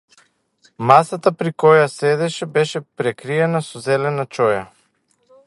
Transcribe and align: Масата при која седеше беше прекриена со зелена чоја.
Масата 0.91 1.33
при 1.41 1.51
која 1.65 1.83
седеше 1.97 2.47
беше 2.57 2.83
прекриена 3.03 3.63
со 3.69 3.83
зелена 3.91 4.27
чоја. 4.39 4.67